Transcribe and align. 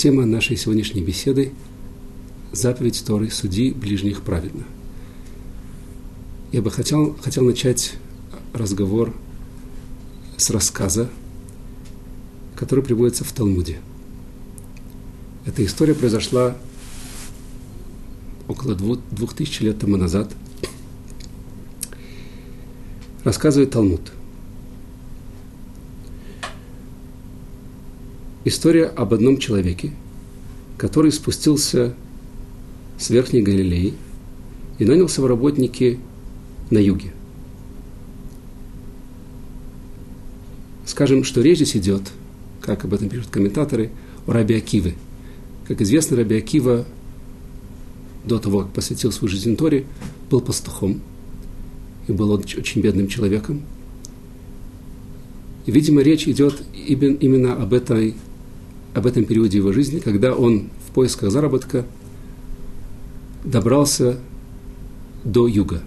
Тема 0.00 0.24
нашей 0.24 0.56
сегодняшней 0.56 1.02
беседы– 1.02 1.52
заповедь 2.52 3.04
Торы 3.04 3.30
«Суди 3.30 3.70
ближних 3.70 4.22
праведно». 4.22 4.64
Я 6.52 6.62
бы 6.62 6.70
хотел, 6.70 7.18
хотел 7.20 7.44
начать 7.44 7.96
разговор 8.54 9.14
с 10.38 10.48
рассказа, 10.48 11.10
который 12.56 12.82
приводится 12.82 13.24
в 13.24 13.32
Талмуде. 13.32 13.78
Эта 15.44 15.62
история 15.66 15.94
произошла 15.94 16.56
около 18.48 18.74
двух, 18.74 19.00
двух 19.10 19.34
тысяч 19.34 19.60
лет 19.60 19.80
тому 19.80 19.98
назад. 19.98 20.32
Рассказывает 23.22 23.70
Талмуд– 23.70 24.12
история 28.50 28.84
об 28.84 29.14
одном 29.14 29.38
человеке, 29.38 29.92
который 30.76 31.10
спустился 31.10 31.94
с 32.98 33.08
Верхней 33.10 33.42
Галилеи 33.42 33.94
и 34.78 34.84
нанялся 34.84 35.22
в 35.22 35.26
работники 35.26 35.98
на 36.70 36.78
юге. 36.78 37.12
Скажем, 40.84 41.24
что 41.24 41.40
речь 41.40 41.58
здесь 41.58 41.76
идет, 41.76 42.02
как 42.60 42.84
об 42.84 42.92
этом 42.92 43.08
пишут 43.08 43.28
комментаторы, 43.28 43.90
о 44.26 44.32
Раби 44.32 44.54
Акиве. 44.54 44.94
Как 45.66 45.80
известно, 45.80 46.16
Раби 46.16 46.36
Акива 46.36 46.84
до 48.24 48.38
того, 48.38 48.60
как 48.62 48.72
посвятил 48.72 49.12
свою 49.12 49.30
жизнь 49.30 49.56
Торе, 49.56 49.86
был 50.30 50.40
пастухом 50.40 51.00
и 52.06 52.12
был 52.12 52.30
очень 52.32 52.82
бедным 52.82 53.08
человеком. 53.08 53.62
И, 55.66 55.70
видимо, 55.70 56.02
речь 56.02 56.28
идет 56.28 56.62
именно 56.74 57.54
об 57.54 57.72
этой 57.72 58.14
об 58.94 59.06
этом 59.06 59.24
периоде 59.24 59.58
его 59.58 59.72
жизни, 59.72 60.00
когда 60.00 60.34
он 60.34 60.68
в 60.88 60.92
поисках 60.92 61.30
заработка 61.30 61.86
добрался 63.44 64.18
до 65.24 65.46
юга. 65.46 65.82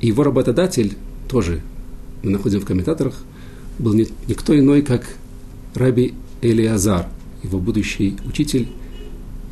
Его 0.00 0.22
работодатель 0.22 0.96
тоже, 1.28 1.62
мы 2.22 2.30
находим 2.30 2.60
в 2.60 2.66
комментаторах, 2.66 3.14
был 3.78 3.94
никто 3.94 4.56
иной, 4.56 4.82
как 4.82 5.16
Раби 5.74 6.14
Элиазар, 6.42 7.08
его 7.42 7.58
будущий 7.58 8.16
учитель, 8.26 8.68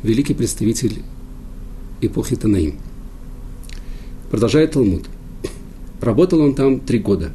великий 0.03 0.33
представитель 0.33 1.01
эпохи 2.01 2.35
Танаим. 2.35 2.77
Продолжает 4.29 4.71
Талмуд. 4.71 5.05
Работал 6.01 6.39
он 6.41 6.55
там 6.55 6.79
три 6.79 6.99
года. 6.99 7.31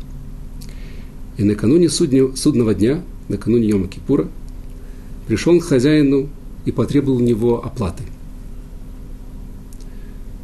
И 1.36 1.44
накануне 1.44 1.88
судня, 1.88 2.34
судного 2.34 2.74
дня– 2.74 3.02
накануне 3.28 3.68
Йома 3.68 3.88
Кипура, 3.88 4.28
пришел 5.26 5.58
к 5.60 5.64
хозяину 5.64 6.28
и 6.64 6.72
потребовал 6.72 7.18
у 7.18 7.20
него 7.20 7.64
оплаты. 7.64 8.04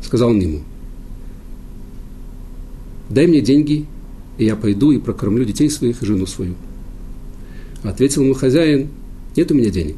Сказал 0.02 0.30
он 0.30 0.40
ему, 0.40 0.60
дай 3.08 3.26
мне 3.26 3.40
деньги, 3.40 3.86
и 4.38 4.44
я 4.44 4.56
пойду 4.56 4.90
и 4.90 4.98
прокормлю 4.98 5.44
детей 5.44 5.70
своих 5.70 6.02
и 6.02 6.06
жену 6.06 6.26
свою. 6.26 6.54
Ответил 7.82 8.22
ему 8.22 8.34
хозяин, 8.34 8.88
нет 9.36 9.50
у 9.50 9.54
меня 9.54 9.70
денег. 9.70 9.96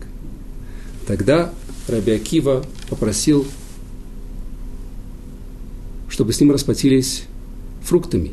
Тогда 1.07 1.53
Раби 1.89 2.13
Акива 2.13 2.65
попросил, 2.89 3.47
чтобы 6.09 6.33
с 6.33 6.41
ним 6.41 6.53
расплатились 6.53 7.25
фруктами. 7.83 8.33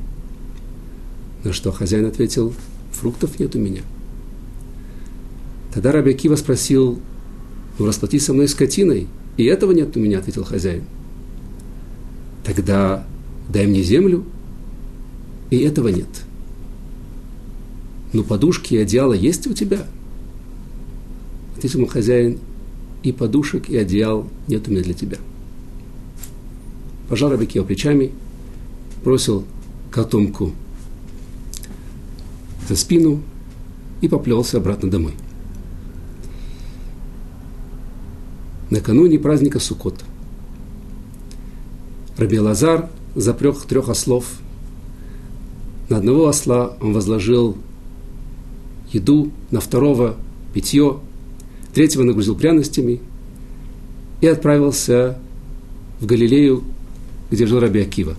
На 1.44 1.54
что 1.54 1.72
хозяин 1.72 2.06
ответил, 2.06 2.54
фруктов 2.92 3.40
нет 3.40 3.56
у 3.56 3.60
меня– 3.60 3.82
Тогда 5.74 5.92
Раби 5.92 6.14
Кива 6.14 6.36
спросил, 6.36 7.00
ну 7.80 7.86
расплатись 7.88 8.26
со 8.26 8.34
мной 8.34 8.48
скотиной. 8.48 9.08
И 9.38 9.46
этого 9.46 9.72
нет 9.72 9.98
у 9.98 10.00
меня, 10.00 10.20
ответил 10.20 10.44
хозяин. 10.44 10.84
Тогда 12.44 13.08
дай 13.50 13.66
мне 13.66 13.82
землю. 13.82 14.24
И 15.50 15.58
этого 15.58 15.88
нет. 15.88 16.08
Ну 18.14 18.24
подушки 18.24 18.76
и 18.76 18.78
одеяло 18.78 19.14
есть 19.14 19.48
у 19.48 19.54
тебя? 19.54 19.88
Ответил 21.58 21.80
ему 21.80 21.88
хозяин, 21.88 22.38
и 23.02 23.12
подушек, 23.12 23.70
и 23.70 23.76
одеял 23.76 24.28
нет 24.48 24.68
у 24.68 24.72
меня 24.72 24.84
для 24.84 24.94
тебя. 24.94 25.18
Пожал 27.10 27.32
Раби 27.32 27.48
Кива 27.48 27.64
плечами, 27.64 28.12
бросил 29.04 29.44
котомку 29.90 30.52
за 32.70 32.76
спину 32.76 33.22
и 34.02 34.08
поплелся 34.08 34.58
обратно 34.58 34.92
домой. 34.92 35.14
Накануне 38.74 39.20
праздника 39.20 39.60
Суккот. 39.60 40.04
Раби 42.18 42.40
Лазар 42.40 42.90
запрек 43.16 43.62
трех 43.62 43.88
ослов. 43.88 44.26
На 45.90 45.98
одного 45.98 46.28
осла 46.28 46.76
он 46.82 46.94
возложил 46.94 47.56
еду, 48.92 49.32
на 49.52 49.60
второго– 49.60 50.18
питье, 50.54 51.00
третьего 51.74 52.04
нагрузил 52.04 52.36
пряностями 52.36 53.00
и 54.22 54.28
отправился 54.28 55.20
в 56.00 56.06
Галилею, 56.06 56.64
где 57.30 57.46
жил 57.46 57.60
Раби 57.60 57.82
Акива. 57.82 58.16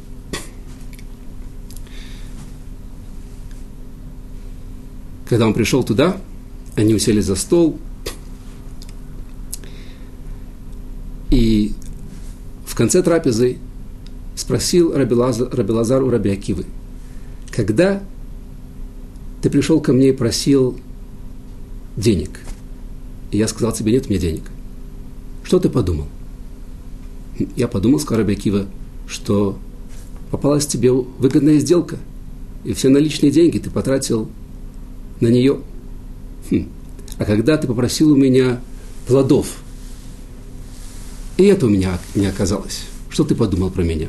Когда 5.29 5.47
он 5.47 5.55
пришел 5.55 5.83
туда, 5.83 6.17
они 6.77 6.95
усели 6.95 7.21
за 7.21 7.35
стол– 7.35 7.77
И 11.35 11.73
в 12.75 12.77
конце 12.77 13.05
трапезы 13.05 13.59
спросил 14.35 14.93
Рабилазар, 14.93 15.49
Рабилазар 15.49 16.03
у 16.03 16.11
Раби 16.11 16.31
Акивы, 16.31 16.65
когда 17.53 18.03
ты 19.43 19.49
пришел 19.49 19.81
ко 19.81 19.93
мне 19.93 20.09
и 20.09 20.13
просил 20.13 20.77
денег, 21.97 22.41
и 23.31 23.39
я 23.39 23.47
сказал 23.47 23.71
тебе, 23.71 23.93
нет 23.93 24.11
меня 24.11 24.19
денег, 24.19 24.43
что 25.45 25.61
ты 25.61 25.69
подумал? 25.69 26.09
Я 27.55 27.69
подумал, 27.69 28.01
сказал 28.01 28.23
Раби 28.23 28.33
Акива, 28.33 28.67
что 29.07 29.57
попалась 30.33 30.67
тебе 30.67 30.91
выгодная 30.91 31.61
сделка, 31.61 31.97
и 32.65 32.73
все 32.73 32.89
наличные 32.89 33.31
деньги 33.31 33.59
ты 33.59 33.71
потратил 33.71 34.29
на 35.21 35.29
нее. 35.29 35.61
Хм. 36.51 36.69
А 37.19 37.25
когда 37.25 37.57
ты 37.57 37.69
попросил 37.69 38.11
у 38.11 38.17
меня 38.17 38.61
плодов– 39.07 39.59
и 41.37 41.45
это 41.45 41.67
у 41.67 41.69
меня 41.69 41.99
не 42.15 42.27
оказалось. 42.27 42.85
Что 43.11 43.25
ты 43.25 43.35
подумал 43.35 43.71
про 43.71 43.83
меня? 43.83 44.09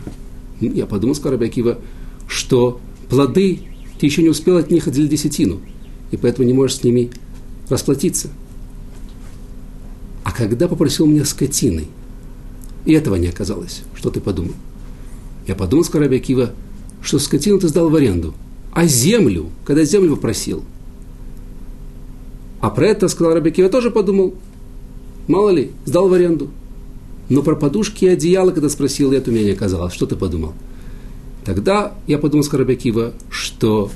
Я 0.59 0.85
подумал, 0.85 1.15
сказал 1.15 1.41
Акива, 1.41 1.79
что 2.27 2.79
плоды 3.09 3.61
ты 3.99 4.05
еще 4.05 4.21
не 4.21 4.29
успел 4.29 4.57
от 4.57 4.69
них 4.69 4.87
отделить 4.87 5.11
десятину, 5.11 5.59
и 6.11 6.17
поэтому 6.17 6.47
не 6.47 6.53
можешь 6.53 6.77
с 6.77 6.83
ними 6.83 7.09
расплатиться. 7.69 8.29
А 10.23 10.31
когда 10.31 10.67
попросил 10.67 11.05
меня 11.05 11.25
скотины, 11.25 11.85
и 12.85 12.93
этого 12.93 13.15
не 13.15 13.27
оказалось, 13.27 13.81
что 13.95 14.11
ты 14.11 14.21
подумал? 14.21 14.53
Я 15.47 15.55
подумал, 15.55 15.83
сказал 15.83 16.11
Акива, 16.11 16.51
что 17.01 17.19
скотину 17.19 17.59
ты 17.59 17.67
сдал 17.67 17.89
в 17.89 17.95
аренду, 17.95 18.33
а 18.71 18.85
землю, 18.85 19.49
когда 19.65 19.83
землю 19.83 20.15
попросил. 20.15 20.63
А 22.61 22.69
про 22.69 22.87
это, 22.87 23.07
сказал 23.07 23.33
Рабикива, 23.33 23.69
тоже 23.69 23.91
подумал, 23.91 24.35
мало 25.27 25.49
ли, 25.49 25.71
сдал 25.85 26.07
в 26.07 26.13
аренду– 26.13 26.51
но 27.29 27.41
про 27.41 27.55
подушки 27.55 28.05
и 28.05 28.09
одеяло, 28.09 28.51
когда 28.51 28.69
спросил, 28.69 29.11
это 29.11 29.31
у 29.31 29.33
меня 29.33 29.45
не 29.45 29.51
оказалось. 29.51 29.93
Что 29.93 30.05
ты 30.05 30.15
подумал? 30.15 30.53
Тогда 31.43 31.93
я 32.07 32.17
подумал, 32.17 32.43
Скоробякива, 32.43 33.13
что 33.29 33.91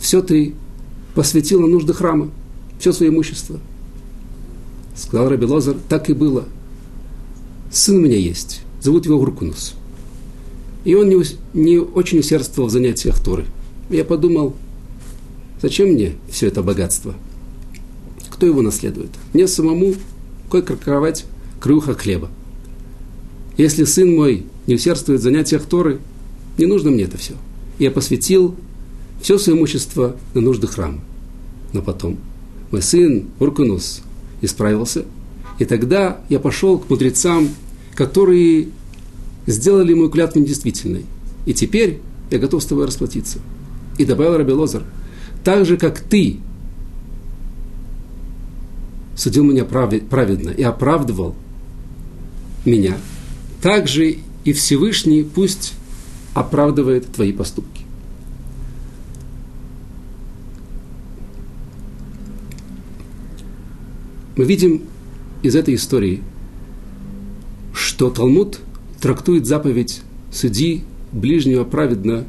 все 0.00 0.22
ты 0.22 0.54
посвятил 1.14 1.60
на 1.60 1.66
нужды 1.66 1.92
храма, 1.92 2.30
все 2.78 2.92
свое 2.92 3.10
имущество. 3.10 3.58
Сказал 4.94 5.28
Раби 5.28 5.46
Лозар, 5.46 5.76
так 5.88 6.08
и 6.10 6.12
было. 6.12 6.44
Сын 7.70 7.96
у 7.96 8.00
меня 8.00 8.16
есть, 8.16 8.62
зовут 8.80 9.06
его 9.06 9.18
Гуркунус. 9.18 9.74
И 10.84 10.94
он 10.94 11.08
не, 11.08 11.16
не 11.52 11.78
очень 11.78 12.20
усердствовал 12.20 12.68
в 12.68 12.72
занятиях 12.72 13.18
Торы. 13.22 13.44
Я 13.90 14.04
подумал, 14.04 14.54
зачем 15.60 15.88
мне 15.88 16.14
все 16.30 16.46
это 16.46 16.62
богатство? 16.62 17.14
Кто 18.30 18.46
его 18.46 18.62
наследует? 18.62 19.10
Мне 19.32 19.48
самому 19.48 19.94
кое-кровать 20.50 21.24
крюха 21.60 21.94
хлеба. 21.94 22.30
Если 23.56 23.84
сын 23.84 24.14
мой 24.14 24.44
не 24.66 24.74
усердствует 24.74 25.20
в 25.20 25.22
занятиях 25.22 25.64
Торы, 25.64 25.98
не 26.58 26.66
нужно 26.66 26.90
мне 26.90 27.04
это 27.04 27.16
все. 27.16 27.34
Я 27.78 27.90
посвятил 27.90 28.54
все 29.20 29.38
свое 29.38 29.58
имущество 29.58 30.16
на 30.34 30.40
нужды 30.40 30.66
храма. 30.66 31.00
Но 31.72 31.82
потом 31.82 32.18
мой 32.70 32.82
сын 32.82 33.26
Уркунус 33.38 34.02
исправился, 34.42 35.04
и 35.58 35.64
тогда 35.64 36.20
я 36.28 36.38
пошел 36.38 36.78
к 36.78 36.90
мудрецам, 36.90 37.48
которые 37.94 38.68
сделали 39.46 39.94
мою 39.94 40.10
клятву 40.10 40.40
недействительной. 40.40 41.06
И 41.46 41.54
теперь 41.54 42.00
я 42.30 42.38
готов 42.38 42.62
с 42.62 42.66
тобой 42.66 42.86
расплатиться. 42.86 43.38
И 43.98 44.04
добавил 44.04 44.32
добавил 44.32 44.38
Рабелозар, 44.38 44.82
так 45.44 45.64
же, 45.64 45.76
как 45.76 46.00
ты 46.00 46.38
судил 49.16 49.44
меня 49.44 49.64
праведно 49.64 50.50
и 50.50 50.62
оправдывал 50.62 51.34
меня, 52.66 52.98
так 53.62 53.88
же 53.88 54.18
и 54.44 54.52
Всевышний 54.52 55.22
пусть 55.22 55.74
оправдывает 56.34 57.06
твои 57.12 57.32
поступки. 57.32 57.82
Мы 64.36 64.44
видим 64.44 64.82
из 65.42 65.56
этой 65.56 65.76
истории, 65.76 66.22
что 67.72 68.10
Талмуд 68.10 68.60
трактует 69.00 69.46
заповедь 69.46 70.02
«Суди 70.30 70.84
ближнего 71.12 71.64
праведно», 71.64 72.24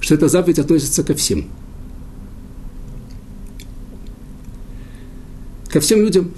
что 0.00 0.14
эта 0.14 0.28
заповедь 0.28 0.60
относится 0.60 1.02
ко 1.02 1.14
всем. 1.14 1.48
Ко 5.68 5.80
всем 5.80 6.00
людям. 6.00 6.32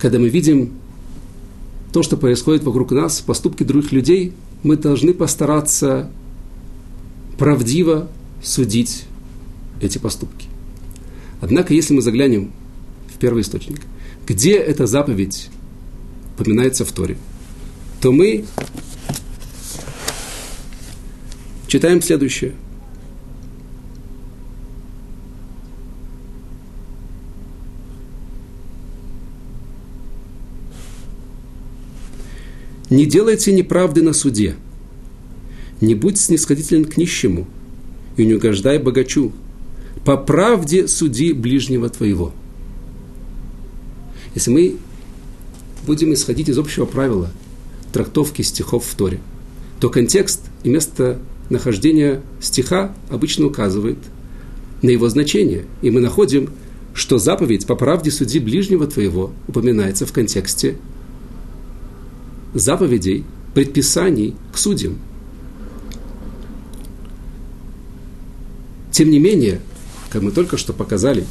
Когда 0.00 0.18
мы 0.18 0.30
видим 0.30 0.72
то, 1.92 2.02
что 2.02 2.16
происходит 2.16 2.64
вокруг 2.64 2.90
нас, 2.92 3.20
поступки 3.20 3.64
других 3.64 3.92
людей, 3.92 4.32
мы 4.62 4.76
должны 4.76 5.12
постараться 5.12 6.10
правдиво 7.36 8.08
судить 8.42 9.04
эти 9.80 9.98
поступки. 9.98 10.46
Однако, 11.42 11.74
если 11.74 11.92
мы 11.92 12.00
заглянем 12.00 12.50
в 13.14 13.18
первый 13.18 13.42
источник, 13.42 13.82
где 14.26 14.54
эта 14.56 14.86
заповедь 14.86 15.50
упоминается 16.34 16.86
в 16.86 16.92
Торе, 16.92 17.18
то 18.00 18.10
мы 18.10 18.46
читаем 21.66 22.00
следующее. 22.00 22.54
Не 32.90 33.06
делайте 33.06 33.52
неправды 33.52 34.02
на 34.02 34.12
суде. 34.12 34.56
Не 35.80 35.94
будь 35.94 36.18
снисходителен 36.18 36.84
к 36.84 36.96
нищему 36.96 37.46
и 38.16 38.26
не 38.26 38.34
угождай 38.34 38.78
богачу, 38.78 39.32
по 40.04 40.16
правде 40.16 40.88
суди 40.88 41.32
ближнего 41.32 41.88
твоего. 41.88 42.32
Если 44.34 44.50
мы 44.50 44.76
будем 45.86 46.12
исходить 46.12 46.48
из 46.48 46.58
общего 46.58 46.84
правила 46.84 47.30
трактовки 47.92 48.42
стихов 48.42 48.84
в 48.84 48.94
Торе, 48.96 49.20
то 49.78 49.88
контекст 49.88 50.42
и 50.64 50.68
место 50.68 51.18
нахождения 51.48 52.22
стиха 52.40 52.94
обычно 53.08 53.46
указывает 53.46 53.98
на 54.82 54.90
его 54.90 55.08
значение. 55.08 55.64
И 55.82 55.90
мы 55.90 56.00
находим, 56.00 56.50
что 56.94 57.18
заповедь 57.18 57.66
«по 57.66 57.76
правде 57.76 58.10
суди 58.10 58.40
ближнего 58.40 58.86
твоего» 58.86 59.32
упоминается 59.46 60.06
в 60.06 60.12
контексте 60.12 60.76
заповедей, 62.54 63.24
предписаний 63.54 64.34
к 64.52 64.58
судьям. 64.58 64.98
Тем 68.90 69.10
не 69.10 69.18
менее, 69.18 69.60
как 70.10 70.22
мы 70.22 70.30
только 70.30 70.56
что 70.56 70.72
показали, 70.72 71.24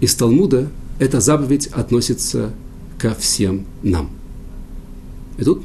из 0.00 0.14
Талмуда 0.14 0.68
эта 0.98 1.20
заповедь 1.20 1.66
относится 1.68 2.52
ко 2.98 3.14
всем 3.14 3.66
нам. 3.82 4.10
И 5.38 5.44
тут 5.44 5.64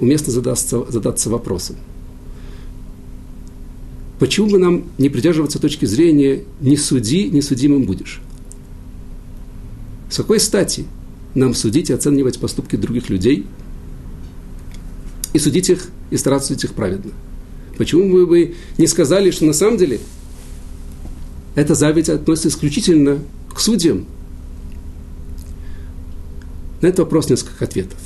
уместно 0.00 0.32
задаться, 0.32 0.84
задаться 0.90 1.30
вопросом. 1.30 1.76
Почему 4.18 4.50
бы 4.50 4.58
нам 4.58 4.84
не 4.98 5.08
придерживаться 5.08 5.60
точки 5.60 5.84
зрения 5.84 6.44
«не 6.60 6.76
суди, 6.76 7.30
не 7.30 7.40
судимым 7.40 7.84
будешь»? 7.84 8.20
С 10.10 10.16
какой 10.16 10.40
стати 10.40 10.86
нам 11.34 11.54
судить 11.54 11.90
и 11.90 11.92
оценивать 11.92 12.38
поступки 12.38 12.76
других 12.76 13.10
людей 13.10 13.46
и 15.32 15.38
судить 15.38 15.70
их 15.70 15.88
и 16.10 16.16
стараться 16.16 16.48
судить 16.48 16.64
их 16.64 16.74
праведно? 16.74 17.12
Почему 17.76 18.10
вы 18.10 18.26
бы 18.26 18.54
не 18.76 18.86
сказали, 18.86 19.30
что 19.30 19.44
на 19.44 19.52
самом 19.52 19.78
деле 19.78 20.00
эта 21.54 21.74
заповедь 21.74 22.08
относится 22.08 22.48
исключительно 22.48 23.18
к 23.54 23.60
судьям? 23.60 24.06
На 26.80 26.86
этот 26.86 27.00
вопрос 27.00 27.28
несколько 27.30 27.64
ответов. 27.64 27.98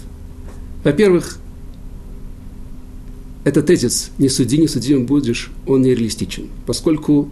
Во-первых, 0.85 1.39
этот 3.45 3.67
тезис 3.67 4.11
«не 4.19 4.29
суди, 4.29 4.59
не 4.59 4.69
судим 4.69 5.07
будешь», 5.07 5.51
он 5.67 5.83
нереалистичен, 5.83 6.49
поскольку 6.67 7.29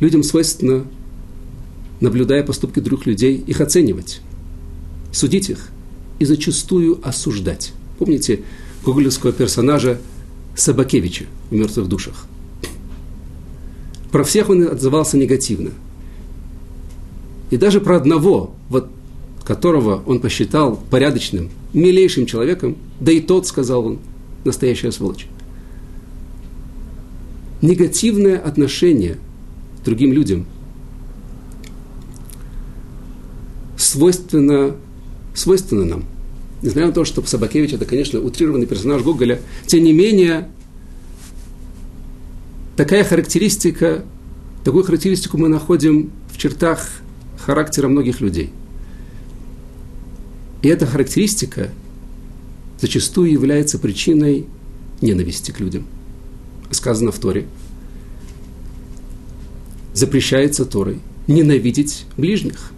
людям 0.00 0.22
свойственно, 0.22 0.84
наблюдая 2.00 2.44
поступки 2.44 2.80
других 2.80 3.06
людей, 3.06 3.36
их 3.46 3.60
оценивать, 3.60 4.20
судить 5.12 5.50
их 5.50 5.68
и 6.18 6.24
зачастую 6.24 7.00
осуждать. 7.02 7.72
Помните 7.98 8.42
гоголевского 8.84 9.32
персонажа 9.32 9.98
Собакевича 10.54 11.26
в 11.50 11.54
«Мертвых 11.54 11.88
душах». 11.88 12.26
Про 14.10 14.24
всех 14.24 14.48
он 14.48 14.62
отзывался 14.66 15.16
негативно. 15.16 15.70
И 17.50 17.56
даже 17.56 17.80
про 17.80 17.96
одного, 17.96 18.54
вот, 18.68 18.88
которого 19.44 20.02
он 20.06 20.20
посчитал 20.20 20.80
порядочным, 20.90 21.50
милейшим 21.72 22.26
человеком, 22.26 22.76
да 23.00 23.12
и 23.12 23.20
тот, 23.20 23.46
сказал 23.46 23.86
он, 23.86 23.98
настоящая 24.44 24.92
сволочь. 24.92 25.26
Негативное 27.60 28.38
отношение 28.38 29.18
к 29.80 29.84
другим 29.84 30.12
людям 30.12 30.46
свойственно, 33.76 34.74
свойственно 35.38 35.84
нам– 35.84 36.04
Несмотря 36.60 36.88
на 36.88 36.92
то, 36.92 37.04
что 37.04 37.24
Собакевич 37.24 37.72
это, 37.72 37.84
конечно, 37.84 38.20
утрированный 38.20 38.66
персонаж 38.66 39.02
Гоголя, 39.02 39.40
тем 39.66 39.84
не 39.84 39.92
менее, 39.92 40.48
такая 42.76 43.04
характеристика, 43.04 44.04
такую 44.64 44.82
характеристику 44.82 45.38
мы 45.38 45.48
находим 45.48 46.10
в 46.32 46.36
чертах 46.36 46.88
характера 47.38 47.86
многих 47.86 48.20
людей. 48.20 48.50
И 50.62 50.68
эта 50.68 50.84
характеристика 50.86 51.70
зачастую 52.80 53.30
является 53.30 53.78
причиной 53.78 54.46
ненависти 55.00 55.52
к 55.52 55.60
людям. 55.60 55.86
Сказано 56.72 57.12
в 57.12 57.18
Торе. 57.20 57.46
Запрещается 59.94 60.64
Торой 60.64 60.98
ненавидеть 61.28 62.04
ближних– 62.16 62.72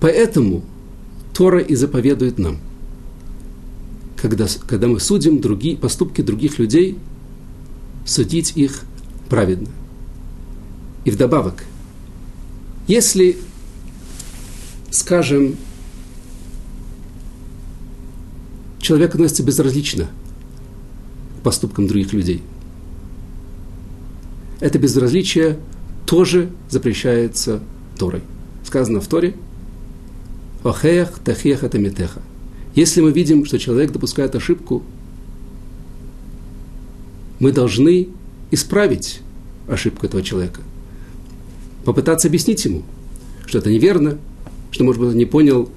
Поэтому 0.00 0.62
Тора 1.34 1.60
и 1.60 1.74
заповедует 1.74 2.38
нам, 2.38 2.58
когда, 4.16 4.46
когда 4.66 4.86
мы 4.86 5.00
судим 5.00 5.40
другие, 5.40 5.76
поступки 5.76 6.22
других 6.22 6.58
людей, 6.58 6.98
судить 8.04 8.56
их 8.56 8.82
праведно. 9.28 9.68
И 11.04 11.10
вдобавок, 11.10 11.64
если, 12.86 13.38
скажем, 14.90 15.56
человек 18.80 19.14
относится 19.14 19.42
безразлично 19.42 20.08
к 21.38 21.42
поступкам 21.42 21.86
других 21.86 22.12
людей, 22.12 22.42
это 24.60 24.78
безразличие 24.78 25.58
тоже 26.06 26.50
запрещается 26.68 27.60
Торой. 27.96 28.22
Сказано 28.64 29.00
в 29.00 29.06
Торе– 29.06 29.34
Охеях 30.68 31.20
это 31.62 31.78
метеха. 31.78 32.22
Если 32.74 33.00
мы 33.00 33.12
видим, 33.12 33.44
что 33.44 33.58
человек 33.58 33.92
допускает 33.92 34.34
ошибку, 34.34 34.82
мы 37.38 37.52
должны 37.52 38.08
исправить 38.50 39.20
ошибку 39.68 40.06
этого 40.06 40.22
человека. 40.22 40.60
Попытаться 41.84 42.28
объяснить 42.28 42.64
ему, 42.64 42.82
что 43.46 43.58
это 43.58 43.70
неверно, 43.70 44.18
что, 44.70 44.84
может 44.84 45.00
быть, 45.00 45.10
он 45.10 45.16
не 45.16 45.24
понял 45.24 45.68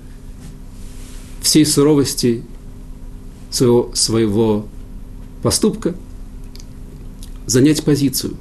всей 1.41 1.65
суровости 1.65 2.43
своего, 3.49 3.91
своего 3.93 4.65
поступка, 5.41 5.95
занять 7.45 7.83
позицию. 7.83 8.35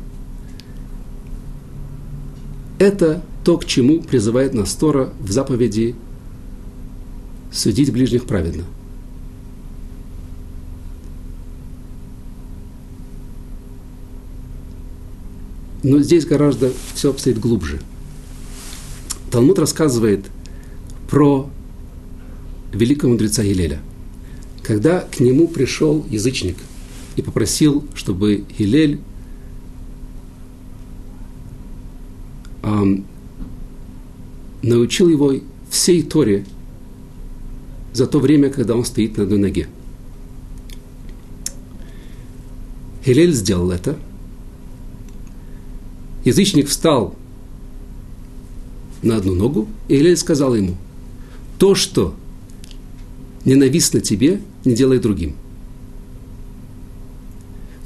Это 2.79 3.23
то, 3.45 3.59
к 3.59 3.65
чему 3.65 4.01
призывает 4.03 4.55
нас 4.55 4.73
Тора 4.75 5.13
в 5.21 5.31
заповеди 5.31 5.95
судить 7.51 7.93
ближних 7.93 8.25
праведно. 8.25 8.65
Но 15.83 16.01
здесь 16.01 16.27
гораздо 16.27 16.73
все 16.95 17.11
обстоит 17.11 17.39
глубже. 17.39 17.81
Талмуд 19.31 19.59
рассказывает 19.59 20.27
про 21.09 21.49
великого 22.73 23.13
мудреца 23.13 23.43
Елеля. 23.43 23.81
Когда 24.63 25.01
к 25.01 25.21
нему 25.21 25.49
пришел 25.49 26.05
язычник 26.11 26.57
и 27.17 27.23
попросил, 27.23 27.85
чтобы 27.95 28.45
Хилель 28.57 29.01
эм, 32.63 33.07
научил 34.63 35.09
его 35.09 35.35
всей 35.71 36.03
Торе 36.03 36.45
за 37.93 38.07
то 38.07 38.21
время, 38.21 38.51
когда 38.51 38.75
он 38.75 38.85
стоит 38.85 39.17
на 39.17 39.25
одной 39.25 39.39
ноге. 39.39 39.69
Хилель 43.05 43.33
сделал 43.33 43.71
это. 43.71 43.99
Язычник 46.25 46.69
встал 46.69 47.17
на 49.03 49.17
одну 49.17 49.35
ногу, 49.35 49.69
и 49.89 49.97
Хилель 49.97 50.17
сказал 50.17 50.55
ему, 50.55 50.77
то, 51.59 51.75
что 51.75 52.15
ненавистно 53.45 54.01
тебе, 54.01 54.41
не 54.65 54.75
делай 54.75 54.99
другим. 54.99 55.35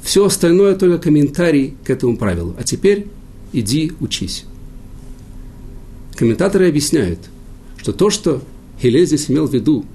Все 0.03 0.25
остальное 0.25 0.75
только 0.75 0.99
комментарий 0.99 1.75
к 1.83 1.89
этому 1.89 2.17
правилу. 2.17 2.55
А 2.59 2.63
теперь 2.63 3.07
иди 3.53 3.93
учись. 3.99 4.45
Комментаторы 6.15 6.69
объясняют, 6.69 7.19
что 7.77 7.91
то, 7.91 8.09
что 8.09 8.43
Хилель 8.79 9.07
здесь 9.07 9.29
имел 9.29 9.47
в 9.47 9.53
виду, 9.53 9.85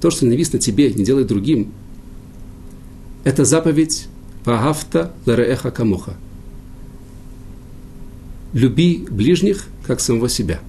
то, 0.00 0.10
что 0.10 0.24
ненавистно 0.24 0.58
тебе, 0.58 0.92
не 0.92 1.04
делай 1.04 1.24
другим, 1.24 1.72
это 3.24 3.44
заповедь 3.44 4.08
Вагафта 4.44 5.12
Лареэха 5.26 5.70
Камоха. 5.70 6.16
Люби 8.52 9.06
ближних, 9.10 9.66
как 9.86 10.00
самого 10.00 10.28
себя. 10.28 10.60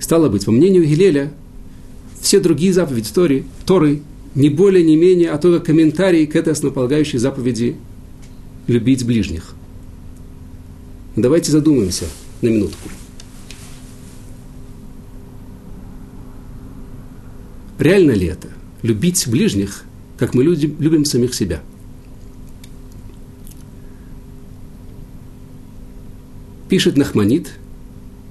Стало 0.00 0.28
быть, 0.28 0.44
по 0.44 0.52
мнению 0.52 0.86
Гилеля, 0.86 1.32
все 2.20 2.40
другие 2.40 2.72
заповеди 2.72 3.10
Торы, 3.14 3.44
Торы 3.64 4.02
не 4.34 4.48
более, 4.48 4.84
не 4.84 4.96
менее, 4.96 5.30
а 5.30 5.38
только 5.38 5.64
комментарии 5.64 6.26
к 6.26 6.36
этой 6.36 6.52
основополагающей 6.52 7.18
заповеди 7.18 7.76
любить 8.66 9.04
ближних. 9.04 9.54
Давайте 11.16 11.50
задумаемся 11.50 12.04
на 12.42 12.48
минутку. 12.48 12.88
Реально 17.78 18.12
ли 18.12 18.26
это? 18.26 18.48
Любить 18.82 19.26
ближних, 19.28 19.84
как 20.18 20.34
мы 20.34 20.42
люди, 20.42 20.74
любим 20.78 21.04
самих 21.04 21.34
себя. 21.34 21.62
Пишет 26.68 26.96
Нахманит, 26.96 27.52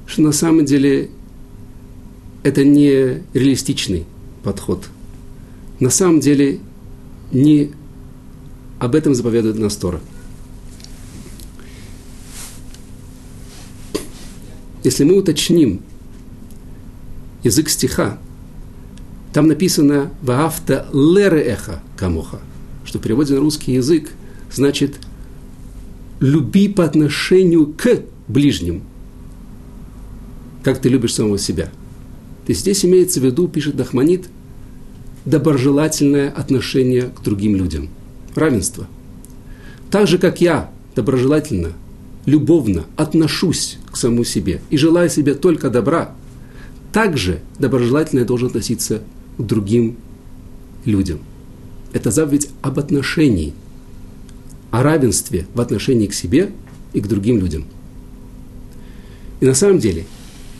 что 0.05 0.21
на 0.21 0.31
самом 0.31 0.65
деле 0.65 1.09
это 2.43 2.63
не 2.63 3.23
реалистичный 3.33 4.05
подход. 4.43 4.87
На 5.79 5.89
самом 5.89 6.19
деле 6.19 6.59
не 7.31 7.71
об 8.79 8.95
этом 8.95 9.15
заповедует 9.15 9.57
нас 9.57 9.75
Тора. 9.75 10.01
Если 14.83 15.03
мы 15.03 15.17
уточним 15.17 15.81
язык 17.43 17.69
стиха, 17.69 18.19
там 19.37 19.45
написано 19.45 20.09
«Ваавта 20.23 20.87
лереэха 20.91 21.83
камоха», 21.95 22.39
что 22.85 22.97
в 22.97 23.03
переводе 23.03 23.35
на 23.35 23.39
русский 23.39 23.73
язык 23.73 24.09
значит 24.51 24.95
«люби 26.19 26.67
по 26.67 26.83
отношению 26.83 27.67
к 27.67 28.01
ближним, 28.27 28.81
как 30.63 30.81
ты 30.81 30.89
любишь 30.89 31.13
самого 31.13 31.37
себя». 31.37 31.65
То 31.65 31.71
есть 32.47 32.61
здесь 32.61 32.83
имеется 32.83 33.19
в 33.19 33.25
виду, 33.25 33.47
пишет 33.47 33.75
Дахманит, 33.75 34.27
доброжелательное 35.25 36.31
отношение 36.31 37.03
к 37.03 37.21
другим 37.21 37.55
людям, 37.55 37.89
равенство. 38.33 38.87
Так 39.91 40.07
же, 40.07 40.17
как 40.17 40.41
я 40.41 40.71
доброжелательно, 40.95 41.73
любовно 42.25 42.85
отношусь 42.95 43.77
к 43.91 43.97
самому 43.97 44.23
себе 44.23 44.61
и 44.71 44.77
желаю 44.77 45.11
себе 45.11 45.35
только 45.35 45.69
добра, 45.69 46.15
также 46.91 47.41
доброжелательно 47.59 48.21
я 48.21 48.25
должен 48.25 48.47
относиться 48.47 49.03
другим 49.37 49.97
людям. 50.85 51.19
Это 51.93 52.11
заповедь 52.11 52.49
об 52.61 52.79
отношении, 52.79 53.53
о 54.71 54.83
равенстве 54.83 55.47
в 55.53 55.61
отношении 55.61 56.07
к 56.07 56.13
себе 56.13 56.51
и 56.93 57.01
к 57.01 57.07
другим 57.07 57.39
людям. 57.39 57.65
И 59.39 59.45
на 59.45 59.53
самом 59.53 59.79
деле, 59.79 60.05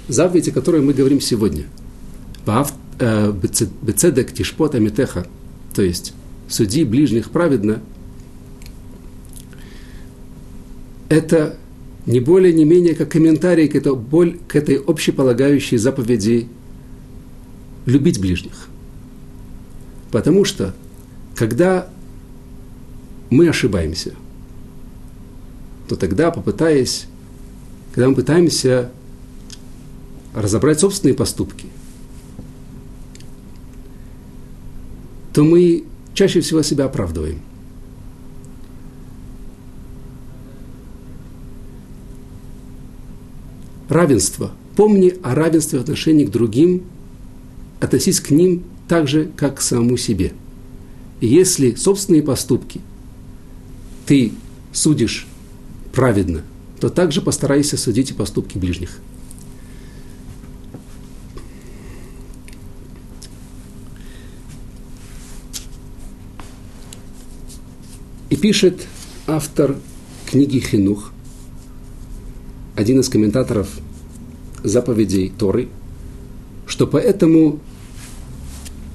заповедь, 0.08 0.50
о 0.50 0.52
которой 0.52 0.82
мы 0.82 0.94
говорим 0.94 1.20
сегодня, 1.20 1.66
э, 3.00 3.34
бецедек 3.82 4.34
тишпот 4.34 4.76
амитеха, 4.76 5.28
то 5.74 5.82
есть 5.82 6.14
суди 6.48 6.84
ближних 6.84 7.32
праведно, 7.32 7.82
это 11.10 11.58
не 12.06 12.20
более, 12.20 12.54
не 12.54 12.66
менее, 12.66 12.96
как 12.96 13.10
комментарий 13.10 13.68
к 13.68 13.76
этой, 13.76 13.94
к 14.48 14.56
этой 14.56 14.76
общеполагающей 14.76 15.78
заповеди 15.78 16.48
любить 17.88 18.20
ближних. 18.20 18.68
Потому 20.12 20.44
что, 20.46 20.76
когда 21.36 21.90
мы 23.30 23.48
ошибаемся, 23.48 24.14
то 25.88 25.96
тогда, 25.96 26.30
попытаясь, 26.30 27.08
когда 27.94 28.10
мы 28.10 28.16
пытаемся 28.16 28.92
разобрать 30.36 30.82
собственные 30.82 31.16
поступки, 31.16 31.68
то 35.34 35.44
мы 35.44 35.86
чаще 36.14 36.42
всего 36.42 36.62
себя 36.64 36.86
оправдываем. 36.86 37.40
Равенство. 43.88 44.52
Помни 44.76 45.18
о 45.24 45.34
равенстве 45.34 45.80
в 45.80 45.84
отношении 45.84 46.26
к 46.26 46.32
другим– 46.32 46.84
относись 47.80 48.20
к 48.20 48.32
ним 48.32 48.64
так 48.88 49.08
же, 49.08 49.32
как 49.36 49.58
к 49.58 49.62
самому 49.62 49.98
себе. 49.98 50.34
Если 51.20 51.76
собственные 51.76 52.24
поступки 52.24 52.82
ты 54.06 54.32
судишь 54.72 55.28
праведно, 55.92 56.44
то 56.80 56.90
также 56.90 57.22
постарайся 57.22 57.78
судить 57.78 58.12
и 58.12 58.14
поступки 58.14 58.58
ближних. 58.58 59.00
И 68.30 68.36
пишет 68.36 68.86
автор 69.26 69.78
книги 70.26 70.60
Хинух, 70.60 71.12
один 72.76 73.00
из 73.00 73.10
комментаторов 73.10 73.70
заповедей 74.64 75.30
Торы, 75.30 75.70
что 76.68 76.86
поэтому 76.86 77.60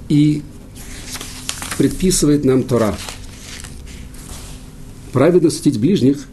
и 0.09 0.43
предписывает 1.79 2.45
нам 2.45 2.63
Тора. 2.63 2.97
Праведно 5.13 5.51
судить 5.51 5.81
ближних, 5.81 6.29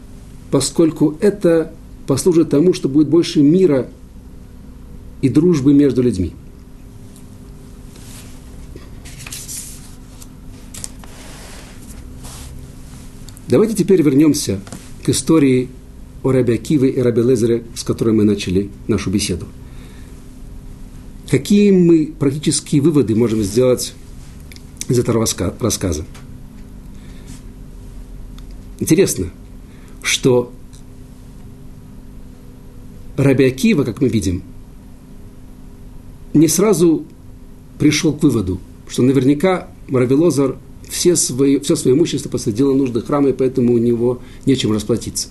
поскольку 0.50 1.16
это 1.20 1.74
послужит 2.06 2.50
тому, 2.50 2.72
что 2.72 2.88
будет 2.88 3.08
больше 3.08 3.42
мира 3.42 3.88
и 5.22 5.28
дружбы 5.28 5.72
между 5.74 6.02
людьми. 6.02 6.32
Давайте 13.48 13.74
теперь 13.74 14.02
вернемся 14.02 14.60
к 15.04 15.08
истории 15.08 15.68
о 16.22 16.30
Раби 16.30 16.54
Акиве 16.54 16.90
и 16.90 17.00
Раби 17.00 17.22
Лезере, 17.22 17.64
с 17.74 17.82
которой 17.82 18.14
мы 18.14 18.24
начали 18.24 18.70
нашу 18.86 19.10
беседу– 19.10 19.46
Какие 21.30 21.70
мы 21.70 22.12
практические 22.18 22.82
выводы 22.82 23.14
можем 23.14 23.40
сделать 23.44 23.94
из 24.88 24.98
этого 24.98 25.24
рассказа? 25.60 26.04
Интересно, 28.80 29.30
что 30.02 30.50
Раби 33.16 33.44
Акива, 33.44 33.84
как 33.84 34.00
мы 34.00 34.08
видим, 34.08 34.42
не 36.34 36.48
сразу 36.48 37.04
пришел 37.78 38.12
к 38.12 38.24
выводу, 38.24 38.60
что 38.88 39.02
наверняка 39.02 39.68
Равилозар 39.88 40.56
все, 40.88 41.14
свои, 41.14 41.60
все 41.60 41.76
свое 41.76 41.96
имущество 41.96 42.28
посадил 42.28 42.74
нужды 42.74 43.02
храма, 43.02 43.28
и 43.28 43.32
поэтому 43.32 43.74
у 43.74 43.78
него 43.78 44.20
нечем 44.46 44.72
расплатиться. 44.72 45.28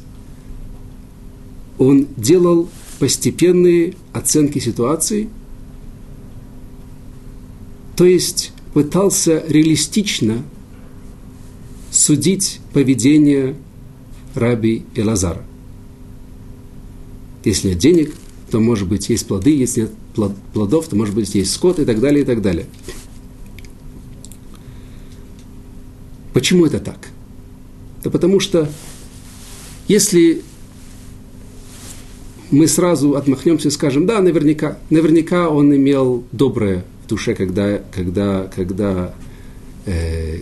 Он 1.77 2.07
делал 2.15 2.69
постепенные 2.99 3.95
оценки 4.13 4.59
ситуации– 4.59 5.27
то 7.99 8.05
есть 8.05 8.53
пытался 8.73 9.43
реалистично 9.45 10.41
судить 11.91 12.61
поведение 12.71 13.57
раби 14.35 14.85
Элазара. 14.95 15.43
Если 17.43 17.71
нет 17.71 17.77
денег, 17.77 18.15
то, 18.51 18.61
может 18.61 18.87
быть, 18.87 19.09
есть 19.09 19.27
плоды, 19.27 19.53
если 19.53 19.81
нет 19.81 19.91
плодов, 20.53 20.87
то, 20.87 20.95
может 20.95 21.13
быть, 21.13 21.35
есть 21.35 21.51
скот 21.51 21.77
и 21.79 21.83
так 21.83 21.99
далее, 21.99 22.21
и 22.21 22.25
так 22.25 22.41
далее. 22.41 22.67
Почему 26.33 26.65
это 26.65 26.79
так? 26.79 27.09
Да 28.01 28.09
потому 28.09 28.39
что 28.39 28.71
если 29.89 30.41
мы 32.49 32.65
сразу 32.69 33.17
отмахнемся 33.17 33.67
и 33.67 33.71
скажем, 33.71 34.05
да, 34.05 34.21
наверняка, 34.21 34.77
наверняка 34.89 35.49
он 35.49 35.75
имел 35.75 36.23
доброе 36.31 36.85
душе, 37.09 37.33
когда, 37.33 37.81
когда, 37.91 38.49
когда, 38.55 39.13
э, 39.85 40.41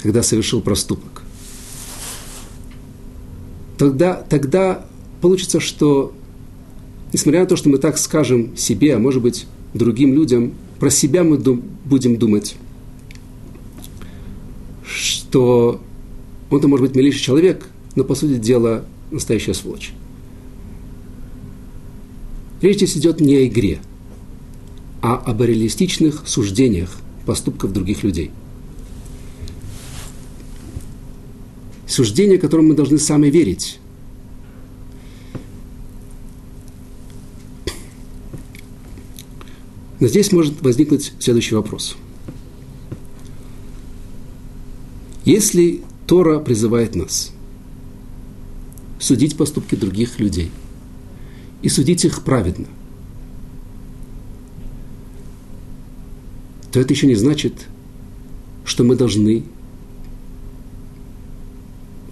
когда 0.00 0.22
совершил 0.22 0.60
проступок. 0.60 1.22
Тогда, 3.78 4.14
тогда 4.14 4.84
получится, 5.20 5.58
что, 5.58 6.12
несмотря 7.12 7.40
на 7.40 7.46
то, 7.46 7.56
что 7.56 7.68
мы 7.68 7.78
так 7.78 7.98
скажем 7.98 8.56
себе, 8.56 8.94
а 8.94 8.98
может 8.98 9.22
быть 9.22 9.46
другим 9.74 10.14
людям, 10.14 10.54
про 10.78 10.90
себя 10.90 11.24
мы 11.24 11.38
дум, 11.38 11.62
будем 11.84 12.16
думать, 12.16 12.56
что 14.86 15.80
он-то 16.50 16.68
может 16.68 16.86
быть 16.86 16.96
милейший 16.96 17.22
человек, 17.22 17.66
но 17.96 18.04
по 18.04 18.14
сути 18.14 18.38
дела 18.38 18.84
настоящая 19.10 19.54
сволочь. 19.54 19.92
Речь 22.62 22.76
здесь 22.76 22.96
идет 22.96 23.20
не 23.20 23.34
о 23.34 23.46
игре, 23.48 23.80
а 25.02 25.16
об 25.16 25.42
реалистичных 25.42 26.22
суждениях 26.28 26.96
поступков 27.26 27.72
других 27.72 28.04
людей. 28.04 28.30
Суждения, 31.88 32.38
которым 32.38 32.68
мы 32.68 32.74
должны 32.74 32.98
сами 32.98 33.26
верить. 33.26 33.80
Но 39.98 40.06
здесь 40.06 40.30
может 40.30 40.62
возникнуть 40.62 41.12
следующий 41.18 41.56
вопрос. 41.56 41.96
Если 45.24 45.82
Тора 46.06 46.38
призывает 46.38 46.94
нас 46.94 47.32
судить 49.00 49.36
поступки 49.36 49.74
других 49.74 50.20
людей 50.20 50.52
и 51.62 51.68
судить 51.68 52.04
их 52.04 52.22
праведно, 52.22 52.66
то 56.72 56.80
это 56.80 56.92
еще 56.92 57.06
не 57.06 57.14
значит, 57.14 57.68
что 58.64 58.84
мы 58.84 58.96
должны 58.96 59.44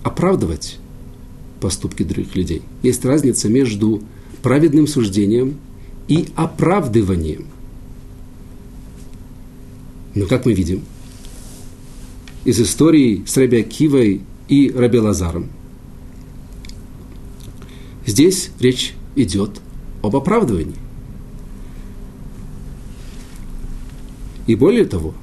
оправдывать 0.03 0.79
поступки 1.61 2.03
других 2.03 2.35
людей. 2.35 2.63
Есть 2.83 3.05
разница 3.05 3.49
между 3.49 4.03
праведным 4.43 4.87
суждением 4.87 5.57
и 6.09 6.29
оправдыванием– 6.37 7.47
но 10.15 10.27
как 10.27 10.45
мы 10.45 10.53
видим 10.53 10.83
из 12.45 12.61
истории 12.61 13.23
с 13.27 13.37
Раби 13.37 13.59
Акивой 13.59 14.23
и 14.49 14.71
Раби 14.71 14.99
Лазаром, 14.99 15.49
здесь 18.07 18.51
речь 18.59 18.95
идет 19.17 19.61
об 20.03 20.17
оправдывании. 20.17 20.79
И 24.47 24.55
более 24.55 24.85
того, 24.85 25.15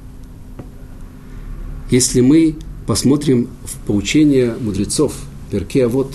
если 1.90 2.20
мы 2.20 2.56
посмотрим 2.86 3.48
в 3.64 3.76
поучение 3.86 4.54
мудрецов 4.60 5.14
Перке 5.50 5.86
вот, 5.86 6.14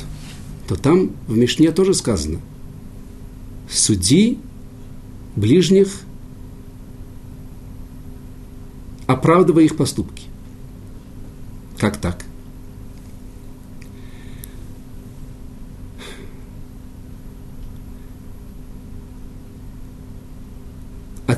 то 0.68 0.76
там 0.76 1.12
в 1.28 1.36
Мишне 1.36 1.72
тоже 1.72 1.94
сказано 1.94 2.40
«Суди 3.70 4.40
ближних 5.36 5.90
оправдывая 9.08 9.64
их 9.64 9.76
поступки. 9.76 10.24
Как 11.78 11.98
так? 11.98 12.26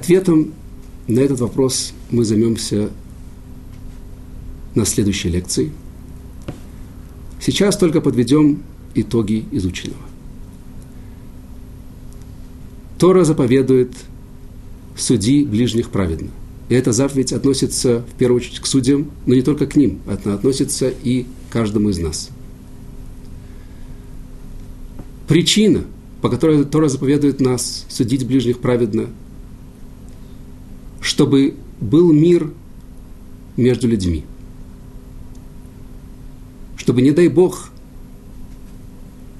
Ответом 0.05 0.53
на 1.07 1.19
этот 1.21 1.39
вопрос 1.39 1.91
мы 2.11 2.25
займемся 2.25 2.91
на 4.75 4.85
следующей 4.85 5.29
лекции. 5.29 5.71
Сейчас 7.41 7.75
только 7.75 8.01
подведем 8.01 8.61
итоги 8.93 9.45
изученного. 9.51 10.03
Тора 12.99 13.23
заповедует 13.23 13.95
суди 14.95 15.43
ближних 15.43 15.89
праведно– 15.89 16.29
и 16.69 16.75
эта 16.75 16.91
заповедь 16.91 17.33
относится 17.33 18.03
в 18.13 18.17
первую 18.17 18.41
очередь 18.41 18.59
к 18.59 18.67
судьям, 18.67 19.09
но 19.25 19.33
не 19.33 19.41
только 19.41 19.65
к 19.65 19.75
ним, 19.75 20.01
она 20.05 20.35
относится 20.35 20.87
и 20.87 21.23
к 21.23 21.53
каждому 21.53 21.89
из 21.89 21.97
нас. 21.97 22.29
Причина, 25.27 25.83
по 26.21 26.29
которой 26.29 26.63
Тора 26.63 26.89
заповедует 26.89 27.39
нас 27.39 27.85
судить 27.89 28.25
ближних 28.27 28.59
праведно, 28.59 29.09
чтобы 31.05 31.53
был 31.79 32.11
мир 32.11 32.51
между 33.57 33.87
людьми. 33.87 34.25
Чтобы, 36.77 37.03
не 37.03 37.11
дай 37.11 37.27
Бог, 37.27 37.69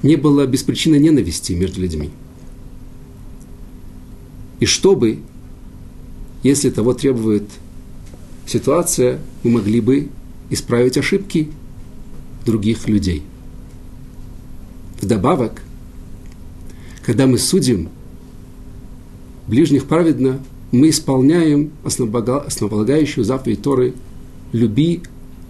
не 0.04 0.16
было 0.16 0.46
без 0.46 0.62
причины 0.62 0.98
ненависти 0.98 1.54
между 1.54 1.82
людьми. 1.82 2.12
И 4.60 4.68
чтобы 4.68 5.22
если 6.44 6.70
того 6.70 6.94
требует 6.94 7.50
ситуация, 8.46 9.20
мы 9.42 9.50
могли 9.50 9.82
бы 9.82 10.10
исправить 10.52 11.00
ошибки 11.00 11.50
других 12.46 12.88
людей. 12.88 13.24
Вдобавок, 15.02 15.64
когда 17.02 17.26
мы 17.26 17.40
судим 17.40 17.90
ближних 19.48 19.86
праведно, 19.86 20.40
мы 20.72 20.90
исполняем 20.90 21.72
основополагающую 21.84 23.24
заповедь 23.24 23.62
Торы 23.62 23.94
«люби 24.52 25.02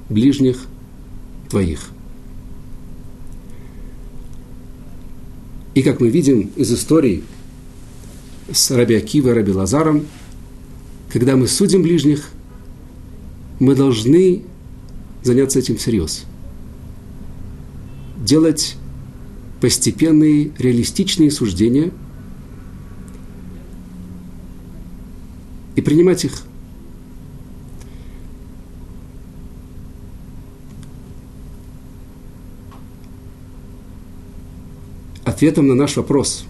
ближних 0.09 0.65
твоих». 1.49 1.89
И 5.73 5.81
как 5.81 5.99
мы 5.99 6.09
видим 6.09 6.51
из 6.55 6.73
истории 6.73 7.23
с 8.51 8.71
Раби 8.71 8.95
Акива 8.95 9.29
и 9.29 9.33
Раби 9.33 9.51
Лазаром, 9.51 10.05
когда 11.11 11.35
мы 11.35 11.47
судим 11.47 11.81
ближних, 11.81 12.29
мы 13.59 13.75
должны 13.75 14.43
заняться 15.23 15.59
этим 15.59 15.77
всерьез. 15.77 16.23
Делать 18.17 18.75
постепенные, 19.59 20.51
реалистичные 20.57 21.31
суждения 21.31 21.91
и 25.75 25.81
принимать 25.81 26.25
их. 26.25 26.43
Ответом 35.23 35.67
на 35.67 35.75
наш 35.75 35.97
вопрос 35.97 36.45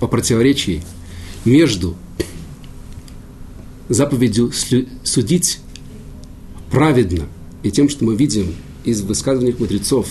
о 0.00 0.08
противоречии 0.08 0.82
между 1.44 1.94
заповедью 3.88 4.50
судить 5.04 5.60
праведно 6.70 7.26
и 7.62 7.70
тем, 7.70 7.88
что 7.88 8.04
мы 8.04 8.16
видим 8.16 8.54
из 8.84 9.02
высказываний 9.02 9.54
мудрецов, 9.56 10.08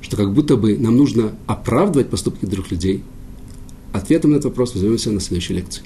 что 0.00 0.16
как 0.16 0.34
будто 0.34 0.56
бы 0.56 0.76
нам 0.76 0.96
нужно 0.96 1.32
оправдывать 1.46 2.10
поступки 2.10 2.44
других 2.44 2.72
людей, 2.72 3.04
ответом 3.92 4.32
на 4.32 4.36
этот 4.36 4.46
вопрос 4.46 4.74
мы 4.74 4.80
займемся 4.80 5.10
на 5.10 5.20
следующей 5.20 5.54
лекции. 5.54 5.82